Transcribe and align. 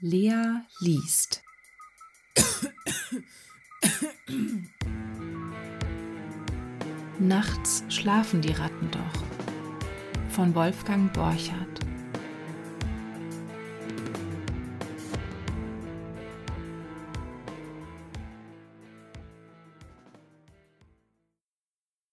Lea 0.00 0.60
liest. 0.80 1.42
Nachts 7.18 7.82
schlafen 7.88 8.42
die 8.42 8.52
Ratten 8.52 8.90
doch. 8.90 9.24
Von 10.28 10.54
Wolfgang 10.54 11.10
Borchardt. 11.14 11.80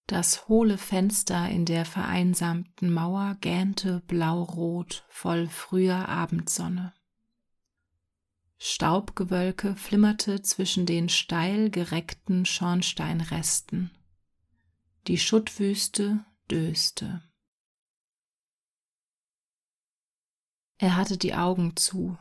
Das 0.06 0.48
hohle 0.48 0.78
Fenster 0.78 1.50
in 1.50 1.66
der 1.66 1.84
vereinsamten 1.84 2.90
Mauer 2.90 3.36
gähnte 3.42 4.00
blaurot 4.06 5.04
voll 5.10 5.48
früher 5.48 6.08
Abendsonne. 6.08 6.94
Staubgewölke 8.66 9.76
flimmerte 9.76 10.40
zwischen 10.40 10.86
den 10.86 11.10
steil 11.10 11.68
gereckten 11.68 12.46
Schornsteinresten. 12.46 13.90
Die 15.06 15.18
Schuttwüste 15.18 16.24
döste. 16.50 17.22
Er 20.78 20.96
hatte 20.96 21.18
die 21.18 21.34
Augen 21.34 21.76
zu. 21.76 22.16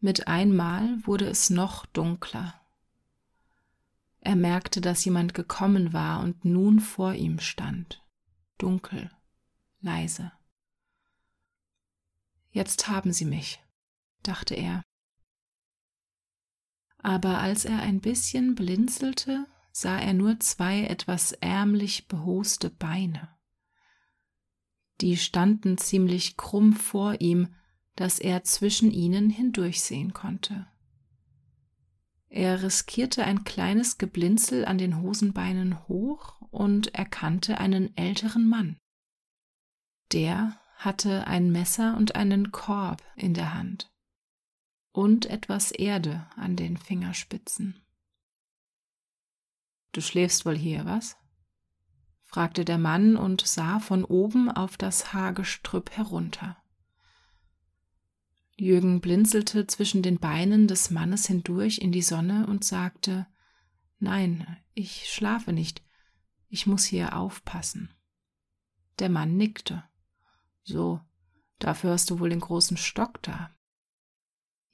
Mit 0.00 0.26
einmal 0.26 1.06
wurde 1.06 1.26
es 1.26 1.50
noch 1.50 1.84
dunkler. 1.84 2.58
Er 4.20 4.36
merkte, 4.36 4.80
dass 4.80 5.04
jemand 5.04 5.34
gekommen 5.34 5.92
war 5.92 6.20
und 6.20 6.46
nun 6.46 6.80
vor 6.80 7.12
ihm 7.12 7.40
stand. 7.40 8.02
Dunkel, 8.56 9.10
leise. 9.80 10.32
Jetzt 12.52 12.88
haben 12.88 13.12
sie 13.12 13.26
mich, 13.26 13.62
dachte 14.22 14.54
er 14.54 14.82
aber 16.98 17.38
als 17.38 17.64
er 17.64 17.80
ein 17.80 18.00
bisschen 18.00 18.54
blinzelte, 18.54 19.46
sah 19.72 19.98
er 19.98 20.14
nur 20.14 20.40
zwei 20.40 20.84
etwas 20.84 21.32
ärmlich 21.32 22.08
behoste 22.08 22.70
Beine. 22.70 23.28
Die 25.00 25.16
standen 25.16 25.76
ziemlich 25.76 26.36
krumm 26.36 26.72
vor 26.72 27.20
ihm, 27.20 27.54
dass 27.94 28.18
er 28.18 28.44
zwischen 28.44 28.90
ihnen 28.90 29.28
hindurchsehen 29.28 30.14
konnte. 30.14 30.66
Er 32.28 32.62
riskierte 32.62 33.24
ein 33.24 33.44
kleines 33.44 33.98
Geblinzel 33.98 34.64
an 34.64 34.78
den 34.78 35.00
Hosenbeinen 35.00 35.86
hoch 35.88 36.40
und 36.50 36.94
erkannte 36.94 37.58
einen 37.58 37.96
älteren 37.96 38.48
Mann. 38.48 38.78
Der 40.12 40.58
hatte 40.76 41.26
ein 41.26 41.50
Messer 41.50 41.96
und 41.96 42.16
einen 42.16 42.52
Korb 42.52 43.02
in 43.16 43.34
der 43.34 43.54
Hand 43.54 43.90
und 44.96 45.26
etwas 45.26 45.72
Erde 45.72 46.26
an 46.36 46.56
den 46.56 46.78
Fingerspitzen. 46.78 47.82
Du 49.92 50.00
schläfst 50.00 50.46
wohl 50.46 50.56
hier, 50.56 50.86
was? 50.86 51.18
fragte 52.22 52.64
der 52.64 52.78
Mann 52.78 53.18
und 53.18 53.46
sah 53.46 53.78
von 53.78 54.06
oben 54.06 54.50
auf 54.50 54.78
das 54.78 55.12
Haargestrüpp 55.12 55.90
herunter. 55.90 56.56
Jürgen 58.56 59.02
blinzelte 59.02 59.66
zwischen 59.66 60.00
den 60.00 60.18
Beinen 60.18 60.66
des 60.66 60.88
Mannes 60.88 61.26
hindurch 61.26 61.76
in 61.76 61.92
die 61.92 62.00
Sonne 62.00 62.46
und 62.46 62.64
sagte 62.64 63.26
Nein, 63.98 64.56
ich 64.72 65.12
schlafe 65.12 65.52
nicht, 65.52 65.82
ich 66.48 66.66
muss 66.66 66.84
hier 66.84 67.18
aufpassen. 67.18 67.94
Der 68.98 69.10
Mann 69.10 69.36
nickte. 69.36 69.84
So, 70.62 71.02
dafür 71.58 71.90
hast 71.90 72.08
du 72.08 72.18
wohl 72.18 72.30
den 72.30 72.40
großen 72.40 72.78
Stock 72.78 73.22
da. 73.22 73.55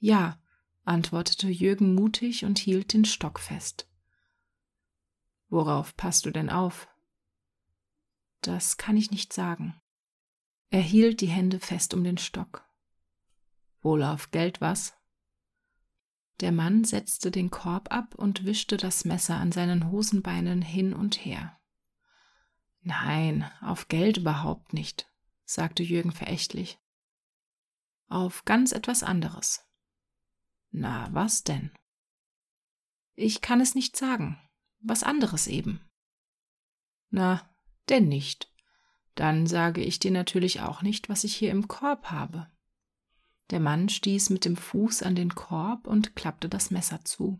Ja, 0.03 0.37
antwortete 0.83 1.47
Jürgen 1.47 1.95
mutig 1.95 2.43
und 2.43 2.59
hielt 2.59 2.91
den 2.91 3.05
Stock 3.05 3.39
fest. 3.39 3.87
Worauf 5.47 5.95
passt 5.95 6.25
du 6.25 6.31
denn 6.31 6.49
auf? 6.49 6.89
Das 8.41 8.75
kann 8.75 8.97
ich 8.97 9.11
nicht 9.11 9.31
sagen. 9.31 9.81
Er 10.71 10.81
hielt 10.81 11.21
die 11.21 11.27
Hände 11.27 11.57
fest 11.61 11.93
um 11.93 12.03
den 12.03 12.17
Stock. 12.17 12.67
Wohl 13.79 14.03
auf 14.03 14.31
Geld 14.31 14.59
was? 14.59 14.93
Der 16.41 16.51
Mann 16.51 16.83
setzte 16.83 17.31
den 17.31 17.49
Korb 17.49 17.89
ab 17.89 18.13
und 18.13 18.43
wischte 18.43 18.75
das 18.75 19.05
Messer 19.05 19.37
an 19.37 19.53
seinen 19.53 19.89
Hosenbeinen 19.89 20.61
hin 20.61 20.93
und 20.93 21.23
her. 21.23 21.57
Nein, 22.81 23.49
auf 23.61 23.87
Geld 23.87 24.17
überhaupt 24.17 24.73
nicht, 24.73 25.09
sagte 25.45 25.81
Jürgen 25.81 26.11
verächtlich. 26.11 26.77
Auf 28.09 28.43
ganz 28.43 28.73
etwas 28.73 29.01
anderes. 29.01 29.65
Na, 30.75 31.07
was 31.13 31.43
denn? 31.43 31.71
Ich 33.15 33.41
kann 33.41 33.61
es 33.61 33.75
nicht 33.75 33.95
sagen. 33.95 34.39
Was 34.79 35.03
anderes 35.03 35.45
eben. 35.47 35.87
Na, 37.09 37.47
denn 37.89 38.07
nicht. 38.09 38.51
Dann 39.13 39.45
sage 39.45 39.81
ich 39.81 39.99
dir 39.99 40.09
natürlich 40.09 40.61
auch 40.61 40.81
nicht, 40.81 41.09
was 41.09 41.23
ich 41.23 41.35
hier 41.35 41.51
im 41.51 41.67
Korb 41.67 42.07
habe. 42.07 42.51
Der 43.51 43.59
Mann 43.59 43.87
stieß 43.87 44.31
mit 44.31 44.45
dem 44.45 44.57
Fuß 44.57 45.03
an 45.03 45.13
den 45.15 45.35
Korb 45.35 45.85
und 45.85 46.15
klappte 46.15 46.49
das 46.49 46.71
Messer 46.71 47.05
zu. 47.05 47.39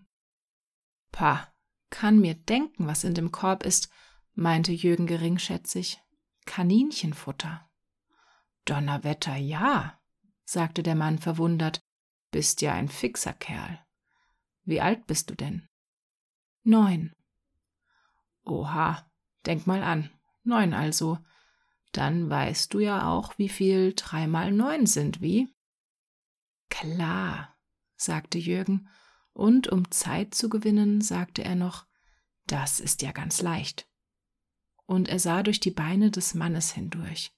Pah, 1.11 1.51
kann 1.89 2.19
mir 2.19 2.35
denken, 2.35 2.85
was 2.85 3.03
in 3.03 3.15
dem 3.15 3.31
Korb 3.31 3.63
ist, 3.63 3.89
meinte 4.35 4.71
Jürgen 4.71 5.07
geringschätzig. 5.07 5.99
Kaninchenfutter. 6.45 7.67
Donnerwetter, 8.65 9.35
ja, 9.35 9.99
sagte 10.45 10.83
der 10.83 10.95
Mann 10.95 11.17
verwundert 11.17 11.82
bist 12.33 12.63
ja 12.63 12.73
ein 12.73 12.89
fixer 12.89 13.31
Kerl. 13.31 13.79
Wie 14.65 14.81
alt 14.81 15.05
bist 15.05 15.29
du 15.29 15.35
denn? 15.35 15.69
Neun. 16.63 17.13
Oha, 18.43 19.05
denk 19.45 19.67
mal 19.67 19.83
an. 19.83 20.09
Neun 20.43 20.73
also. 20.73 21.19
Dann 21.91 22.29
weißt 22.29 22.73
du 22.73 22.79
ja 22.79 23.07
auch, 23.07 23.37
wie 23.37 23.49
viel 23.49 23.93
drei 23.95 24.25
mal 24.25 24.51
neun 24.51 24.87
sind, 24.87 25.21
wie? 25.21 25.47
Klar, 26.69 27.55
sagte 27.95 28.39
Jürgen, 28.39 28.89
und 29.33 29.67
um 29.67 29.91
Zeit 29.91 30.33
zu 30.33 30.49
gewinnen, 30.49 31.01
sagte 31.01 31.43
er 31.43 31.55
noch, 31.55 31.85
das 32.47 32.79
ist 32.79 33.03
ja 33.03 33.11
ganz 33.11 33.43
leicht. 33.43 33.87
Und 34.85 35.07
er 35.07 35.19
sah 35.19 35.43
durch 35.43 35.59
die 35.59 35.71
Beine 35.71 36.09
des 36.09 36.33
Mannes 36.33 36.71
hindurch. 36.71 37.31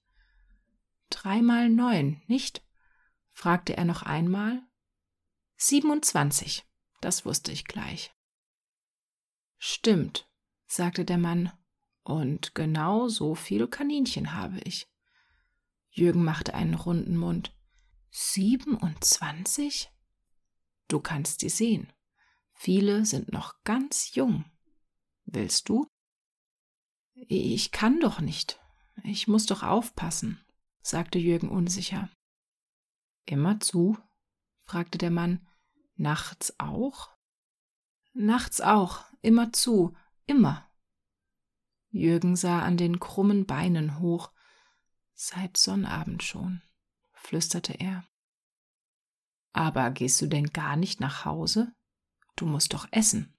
Dreimal 1.09 1.69
neun, 1.69 2.21
nicht? 2.27 2.63
fragte 3.33 3.75
er 3.75 3.83
noch 3.83 4.03
einmal 4.03 4.63
27, 5.57 6.65
das 7.01 7.25
wusste 7.25 7.51
ich 7.51 7.65
gleich. 7.65 8.13
Stimmt, 9.57 10.29
sagte 10.67 11.05
der 11.05 11.17
Mann, 11.17 11.51
und 12.03 12.53
genau 12.53 13.07
so 13.07 13.33
viel 13.35 13.67
Kaninchen 13.67 14.33
habe 14.33 14.59
ich. 14.59 14.87
Jürgen 15.89 16.23
machte 16.23 16.53
einen 16.53 16.75
runden 16.75 17.17
Mund. 17.17 17.55
27? 18.11 19.89
Du 20.87 20.99
kannst 20.99 21.39
sie 21.39 21.49
sehen. 21.49 21.91
Viele 22.53 23.05
sind 23.05 23.31
noch 23.31 23.63
ganz 23.63 24.13
jung. 24.13 24.45
Willst 25.25 25.67
du? 25.69 25.87
Ich 27.13 27.71
kann 27.71 27.99
doch 27.99 28.19
nicht. 28.19 28.59
Ich 29.03 29.27
muss 29.27 29.45
doch 29.45 29.63
aufpassen, 29.63 30.45
sagte 30.81 31.17
Jürgen 31.17 31.49
unsicher. 31.49 32.09
Immer 33.25 33.59
zu, 33.59 33.97
fragte 34.65 34.97
der 34.97 35.11
Mann. 35.11 35.47
Nachts 35.95 36.59
auch? 36.59 37.11
Nachts 38.13 38.61
auch, 38.61 39.05
immer 39.21 39.53
zu, 39.53 39.95
immer. 40.25 40.69
Jürgen 41.89 42.35
sah 42.35 42.61
an 42.61 42.77
den 42.77 42.99
krummen 42.99 43.45
Beinen 43.45 43.99
hoch. 43.99 44.31
Seit 45.13 45.55
Sonnabend 45.55 46.23
schon, 46.23 46.61
flüsterte 47.13 47.73
er. 47.73 48.05
Aber 49.53 49.91
gehst 49.91 50.21
du 50.21 50.27
denn 50.27 50.47
gar 50.47 50.75
nicht 50.75 50.99
nach 50.99 51.23
Hause? 51.23 51.73
Du 52.35 52.45
musst 52.45 52.73
doch 52.73 52.87
essen. 52.91 53.37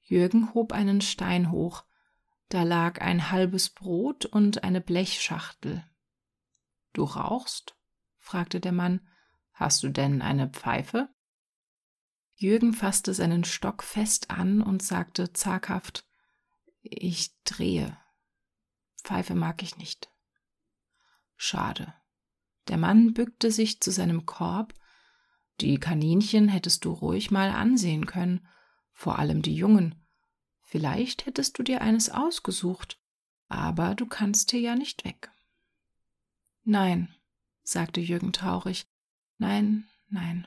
Jürgen 0.00 0.54
hob 0.54 0.72
einen 0.72 1.00
Stein 1.00 1.52
hoch. 1.52 1.84
Da 2.48 2.64
lag 2.64 3.00
ein 3.00 3.30
halbes 3.30 3.70
Brot 3.70 4.24
und 4.24 4.64
eine 4.64 4.80
Blechschachtel. 4.80 5.84
Du 6.92 7.04
rauchst? 7.04 7.76
fragte 8.18 8.58
der 8.58 8.72
Mann. 8.72 9.06
Hast 9.56 9.82
du 9.82 9.88
denn 9.88 10.20
eine 10.20 10.50
Pfeife? 10.50 11.08
Jürgen 12.34 12.74
fasste 12.74 13.14
seinen 13.14 13.42
Stock 13.42 13.82
fest 13.82 14.30
an 14.30 14.60
und 14.60 14.82
sagte 14.82 15.32
zaghaft 15.32 16.06
Ich 16.82 17.34
drehe. 17.44 17.96
Pfeife 19.02 19.34
mag 19.34 19.62
ich 19.62 19.78
nicht. 19.78 20.10
Schade. 21.36 21.94
Der 22.68 22.76
Mann 22.76 23.14
bückte 23.14 23.50
sich 23.50 23.80
zu 23.80 23.90
seinem 23.90 24.26
Korb. 24.26 24.74
Die 25.62 25.78
Kaninchen 25.80 26.48
hättest 26.48 26.84
du 26.84 26.92
ruhig 26.92 27.30
mal 27.30 27.48
ansehen 27.48 28.04
können, 28.04 28.46
vor 28.92 29.18
allem 29.18 29.40
die 29.40 29.56
Jungen. 29.56 30.06
Vielleicht 30.60 31.24
hättest 31.24 31.58
du 31.58 31.62
dir 31.62 31.80
eines 31.80 32.10
ausgesucht, 32.10 33.00
aber 33.48 33.94
du 33.94 34.04
kannst 34.04 34.50
hier 34.50 34.60
ja 34.60 34.74
nicht 34.74 35.06
weg. 35.06 35.30
Nein, 36.62 37.14
sagte 37.62 38.02
Jürgen 38.02 38.34
traurig, 38.34 38.86
Nein, 39.38 39.88
nein. 40.08 40.46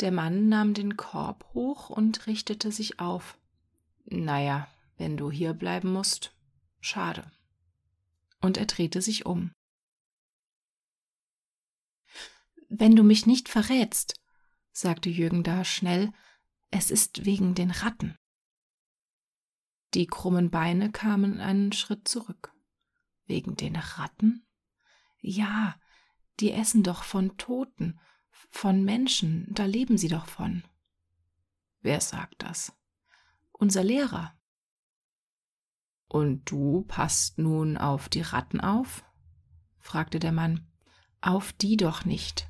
Der 0.00 0.12
Mann 0.12 0.48
nahm 0.48 0.74
den 0.74 0.96
Korb 0.96 1.44
hoch 1.52 1.90
und 1.90 2.26
richtete 2.26 2.72
sich 2.72 3.00
auf. 3.00 3.38
Naja, 4.04 4.68
wenn 4.96 5.16
du 5.16 5.30
hier 5.30 5.52
bleiben 5.52 5.92
musst, 5.92 6.34
schade. 6.80 7.30
Und 8.40 8.56
er 8.56 8.66
drehte 8.66 9.02
sich 9.02 9.26
um. 9.26 9.52
Wenn 12.68 12.96
du 12.96 13.02
mich 13.02 13.26
nicht 13.26 13.48
verrätst, 13.48 14.14
sagte 14.72 15.10
Jürgen 15.10 15.42
da 15.42 15.64
schnell, 15.64 16.12
es 16.70 16.90
ist 16.90 17.24
wegen 17.24 17.54
den 17.54 17.70
Ratten. 17.70 18.16
Die 19.94 20.06
krummen 20.06 20.50
Beine 20.50 20.92
kamen 20.92 21.40
einen 21.40 21.72
Schritt 21.72 22.06
zurück. 22.06 22.54
Wegen 23.26 23.56
den 23.56 23.76
Ratten? 23.76 24.46
Ja, 25.20 25.78
die 26.40 26.52
essen 26.52 26.82
doch 26.82 27.04
von 27.04 27.36
Toten, 27.36 27.98
von 28.50 28.84
Menschen, 28.84 29.46
da 29.50 29.64
leben 29.64 29.98
sie 29.98 30.08
doch 30.08 30.26
von. 30.26 30.64
Wer 31.82 32.00
sagt 32.00 32.42
das? 32.42 32.72
Unser 33.52 33.84
Lehrer. 33.84 34.34
Und 36.08 36.50
du 36.50 36.82
passt 36.88 37.38
nun 37.38 37.76
auf 37.76 38.08
die 38.08 38.22
Ratten 38.22 38.60
auf? 38.60 39.04
fragte 39.78 40.18
der 40.18 40.32
Mann. 40.32 40.66
Auf 41.20 41.52
die 41.52 41.76
doch 41.76 42.04
nicht. 42.04 42.48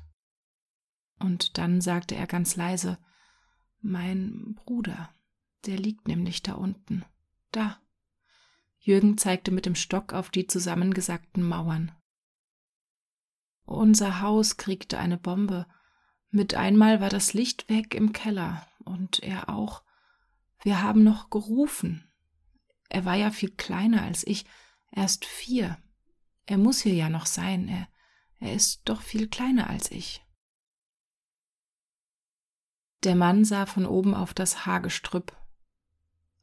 Und 1.19 1.57
dann 1.57 1.81
sagte 1.81 2.15
er 2.15 2.25
ganz 2.25 2.55
leise 2.55 2.97
Mein 3.79 4.55
Bruder, 4.55 5.13
der 5.65 5.77
liegt 5.77 6.07
nämlich 6.07 6.41
da 6.41 6.53
unten. 6.53 7.05
Da. 7.51 7.79
Jürgen 8.79 9.17
zeigte 9.17 9.51
mit 9.51 9.67
dem 9.67 9.75
Stock 9.75 10.13
auf 10.13 10.31
die 10.31 10.47
zusammengesackten 10.47 11.43
Mauern. 11.47 11.91
Unser 13.71 14.19
Haus 14.19 14.57
kriegte 14.57 14.99
eine 14.99 15.17
Bombe. 15.17 15.65
Mit 16.29 16.55
einmal 16.55 16.99
war 16.99 17.07
das 17.07 17.33
Licht 17.33 17.69
weg 17.69 17.95
im 17.95 18.11
Keller 18.11 18.67
und 18.83 19.23
er 19.23 19.47
auch. 19.47 19.81
Wir 20.61 20.83
haben 20.83 21.05
noch 21.05 21.29
gerufen. 21.29 22.11
Er 22.89 23.05
war 23.05 23.15
ja 23.15 23.31
viel 23.31 23.51
kleiner 23.51 24.03
als 24.03 24.27
ich, 24.27 24.45
erst 24.91 25.23
vier. 25.23 25.77
Er 26.45 26.57
muss 26.57 26.81
hier 26.81 26.93
ja 26.93 27.07
noch 27.07 27.25
sein, 27.25 27.69
er, 27.69 27.87
er 28.39 28.53
ist 28.53 28.81
doch 28.89 29.01
viel 29.01 29.29
kleiner 29.29 29.69
als 29.69 29.89
ich. 29.89 30.21
Der 33.03 33.15
Mann 33.15 33.45
sah 33.45 33.65
von 33.65 33.85
oben 33.85 34.13
auf 34.13 34.33
das 34.33 34.65
Hagestrüpp. 34.65 35.33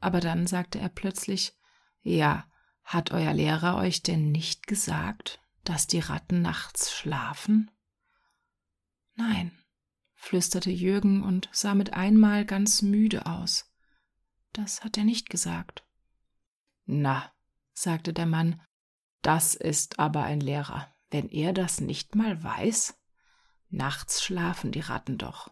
Aber 0.00 0.20
dann 0.20 0.46
sagte 0.46 0.78
er 0.78 0.88
plötzlich 0.88 1.52
Ja, 2.00 2.50
hat 2.84 3.10
euer 3.10 3.34
Lehrer 3.34 3.76
euch 3.76 4.02
denn 4.02 4.32
nicht 4.32 4.66
gesagt, 4.66 5.42
dass 5.68 5.86
die 5.86 6.00
Ratten 6.00 6.40
nachts 6.40 6.90
schlafen? 6.92 7.70
Nein, 9.16 9.52
flüsterte 10.14 10.70
Jürgen 10.70 11.22
und 11.22 11.50
sah 11.52 11.74
mit 11.74 11.92
einmal 11.92 12.46
ganz 12.46 12.80
müde 12.80 13.26
aus. 13.26 13.70
Das 14.54 14.82
hat 14.82 14.96
er 14.96 15.04
nicht 15.04 15.28
gesagt. 15.28 15.84
Na, 16.86 17.30
sagte 17.74 18.14
der 18.14 18.24
Mann, 18.24 18.62
das 19.20 19.54
ist 19.54 19.98
aber 19.98 20.22
ein 20.22 20.40
Lehrer, 20.40 20.90
wenn 21.10 21.28
er 21.28 21.52
das 21.52 21.80
nicht 21.80 22.14
mal 22.14 22.42
weiß. 22.42 22.98
Nachts 23.68 24.24
schlafen 24.24 24.72
die 24.72 24.80
Ratten 24.80 25.18
doch. 25.18 25.50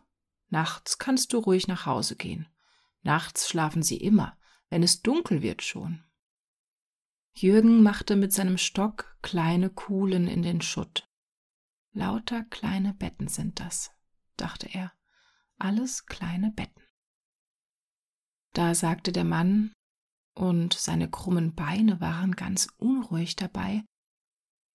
Nachts 0.49 0.99
kannst 0.99 1.35
du 1.35 1.39
ruhig 1.39 1.69
nach 1.69 1.85
Hause 1.85 2.17
gehen. 2.17 2.49
Nachts 3.03 3.51
schlafen 3.51 3.83
sie 3.83 3.99
immer, 3.99 4.39
wenn 4.71 4.83
es 4.83 5.03
dunkel 5.03 5.43
wird 5.43 5.63
schon. 5.63 6.06
Jürgen 7.39 7.83
machte 7.83 8.17
mit 8.17 8.33
seinem 8.33 8.57
Stock 8.57 9.17
kleine 9.23 9.69
Kuhlen 9.71 10.27
in 10.27 10.43
den 10.43 10.63
Schutt. 10.63 11.09
Lauter 11.93 12.45
kleine 12.45 12.95
Betten 12.95 13.29
sind 13.29 13.61
das, 13.61 13.91
dachte 14.37 14.69
er, 14.73 14.93
alles 15.59 16.07
kleine 16.07 16.51
Betten. 16.51 16.83
Da 18.53 18.75
sagte 18.75 19.13
der 19.13 19.25
Mann, 19.25 19.73
und 20.35 20.75
seine 20.75 21.11
krummen 21.11 21.55
Beine 21.55 22.01
waren 22.01 22.33
ganz 22.33 22.69
unruhig 22.79 23.37
dabei, 23.37 23.85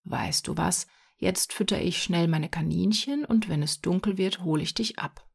Weißt 0.04 0.48
du 0.48 0.58
was, 0.58 0.88
jetzt 1.18 1.54
fütter 1.54 1.82
ich 1.82 2.02
schnell 2.02 2.28
meine 2.28 2.50
Kaninchen, 2.50 3.26
und 3.26 3.50
wenn 3.50 3.62
es 3.62 3.82
dunkel 3.82 4.18
wird, 4.18 4.42
hole 4.42 4.64
ich 4.64 4.74
dich 4.74 5.00
ab. 5.00 5.28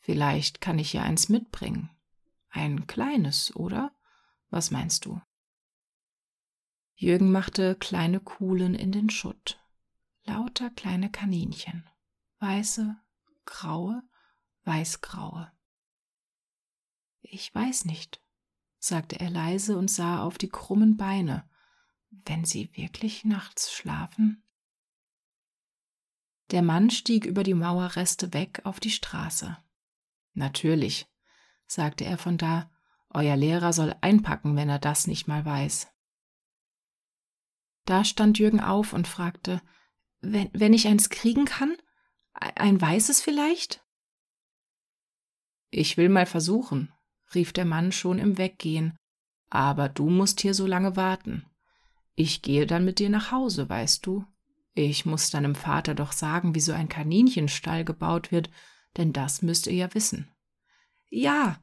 Vielleicht 0.00 0.60
kann 0.60 0.78
ich 0.78 0.92
ja 0.92 1.02
eins 1.02 1.28
mitbringen. 1.28 1.90
Ein 2.50 2.86
kleines, 2.86 3.54
oder? 3.56 3.92
Was 4.50 4.70
meinst 4.70 5.06
du? 5.06 5.20
Jürgen 6.94 7.32
machte 7.32 7.74
kleine 7.74 8.20
Kuhlen 8.20 8.74
in 8.74 8.92
den 8.92 9.10
Schutt. 9.10 9.60
Lauter 10.24 10.70
kleine 10.70 11.10
Kaninchen. 11.10 11.88
Weiße, 12.38 12.96
graue, 13.44 14.02
weißgraue. 14.64 15.50
Ich 17.22 17.54
weiß 17.54 17.84
nicht, 17.84 18.22
sagte 18.78 19.18
er 19.18 19.30
leise 19.30 19.76
und 19.76 19.90
sah 19.90 20.22
auf 20.22 20.38
die 20.38 20.48
krummen 20.48 20.96
Beine, 20.96 21.48
wenn 22.10 22.44
sie 22.44 22.70
wirklich 22.74 23.24
nachts 23.24 23.72
schlafen. 23.72 24.42
Der 26.50 26.62
Mann 26.62 26.90
stieg 26.90 27.24
über 27.24 27.42
die 27.42 27.54
Mauerreste 27.54 28.32
weg 28.32 28.60
auf 28.64 28.78
die 28.78 28.90
Straße. 28.90 29.56
Natürlich, 30.34 31.08
sagte 31.66 32.04
er 32.04 32.18
von 32.18 32.38
da, 32.38 32.70
euer 33.10 33.36
Lehrer 33.36 33.72
soll 33.72 33.94
einpacken, 34.00 34.54
wenn 34.56 34.68
er 34.68 34.78
das 34.78 35.06
nicht 35.06 35.26
mal 35.26 35.44
weiß. 35.44 35.88
Da 37.84 38.04
stand 38.04 38.38
Jürgen 38.38 38.60
auf 38.60 38.92
und 38.92 39.08
fragte, 39.08 39.60
wenn, 40.20 40.50
wenn 40.52 40.72
ich 40.72 40.86
eins 40.86 41.10
kriegen 41.10 41.44
kann? 41.44 41.76
Ein 42.32 42.80
weißes 42.80 43.20
vielleicht? 43.20 43.84
Ich 45.70 45.96
will 45.96 46.08
mal 46.08 46.26
versuchen, 46.26 46.92
rief 47.34 47.52
der 47.52 47.64
Mann 47.64 47.92
schon 47.92 48.18
im 48.18 48.38
Weggehen, 48.38 48.96
aber 49.50 49.88
du 49.88 50.08
musst 50.08 50.40
hier 50.40 50.54
so 50.54 50.66
lange 50.66 50.96
warten. 50.96 51.44
Ich 52.14 52.42
gehe 52.42 52.66
dann 52.66 52.84
mit 52.84 52.98
dir 52.98 53.10
nach 53.10 53.32
Hause, 53.32 53.68
weißt 53.68 54.06
du. 54.06 54.24
Ich 54.74 55.04
muss 55.06 55.30
deinem 55.30 55.54
Vater 55.54 55.94
doch 55.94 56.12
sagen, 56.12 56.54
wie 56.54 56.60
so 56.60 56.72
ein 56.72 56.88
Kaninchenstall 56.88 57.84
gebaut 57.84 58.32
wird, 58.32 58.50
denn 58.96 59.12
das 59.12 59.42
müsst 59.42 59.66
ihr 59.66 59.74
ja 59.74 59.94
wissen. 59.94 60.32
Ja, 61.10 61.60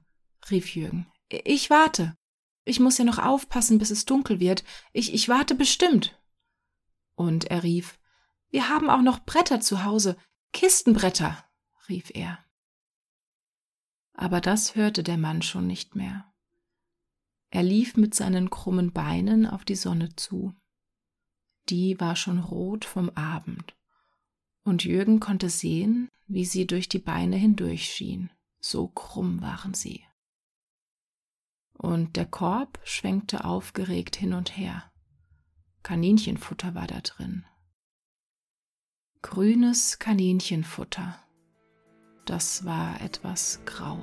rief 0.50 0.76
Jürgen, 0.76 1.08
ich 1.30 1.70
warte. 1.70 2.16
Ich 2.64 2.80
muss 2.80 2.98
ja 2.98 3.06
noch 3.06 3.20
aufpassen, 3.20 3.80
bis 3.80 3.90
es 3.90 4.06
dunkel 4.06 4.40
wird. 4.40 4.64
Ich, 4.94 5.14
ich 5.14 5.30
warte 5.30 5.56
bestimmt. 5.56 6.20
Und 7.16 7.46
er 7.46 7.64
rief, 7.64 8.00
wir 8.50 8.70
haben 8.70 8.90
auch 8.90 9.02
noch 9.02 9.26
Bretter 9.26 9.62
zu 9.62 9.84
Hause, 9.84 10.18
Kistenbretter, 10.54 11.44
rief 11.90 12.12
er. 12.14 12.40
Aber 14.14 14.42
das 14.42 14.76
hörte 14.76 15.04
der 15.04 15.18
Mann 15.18 15.42
schon 15.42 15.68
nicht 15.68 15.96
mehr. 15.96 16.32
Er 17.50 17.64
lief 17.64 17.98
mit 17.98 18.14
seinen 18.14 18.50
krummen 18.50 18.94
Beinen 18.94 19.46
auf 19.46 19.66
die 19.66 19.76
Sonne 19.76 20.16
zu. 20.16 20.54
Die 21.70 22.00
war 22.00 22.16
schon 22.16 22.40
rot 22.40 22.86
vom 22.86 23.10
Abend, 23.12 23.76
und 24.64 24.84
Jürgen 24.84 25.20
konnte 25.20 25.50
sehen, 25.50 26.10
wie 26.28 26.46
sie 26.46 26.66
durch 26.66 26.90
die 26.90 27.00
Beine 27.00 27.36
hindurch 27.36 27.86
schien, 27.86 28.30
so 28.60 28.88
krumm 28.88 29.42
waren 29.42 29.74
sie. 29.74 30.06
Und 31.82 32.16
der 32.16 32.28
Korb 32.28 32.80
schwenkte 32.84 33.44
aufgeregt 33.44 34.16
hin 34.16 34.34
und 34.34 34.56
her. 34.56 34.84
Kaninchenfutter 35.82 36.76
war 36.76 36.86
da 36.86 37.02
drin. 37.02 37.44
Grünes 39.24 39.98
Kaninchenfutter. 39.98 41.18
Das 42.26 42.66
war 42.66 43.02
etwas 43.02 43.62
grau 43.66 43.98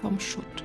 vom 0.00 0.18
Schutt. 0.18 0.64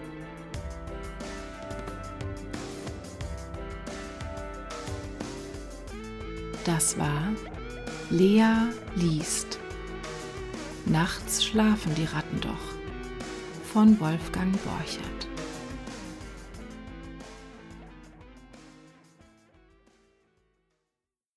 Das 6.63 6.97
war 6.97 7.33
Lea 8.09 8.71
liest. 8.95 9.59
Nachts 10.85 11.43
schlafen 11.43 11.93
die 11.95 12.05
Ratten 12.05 12.39
doch 12.39 12.73
von 13.65 13.99
Wolfgang 13.99 14.57
Borchert. 14.63 15.24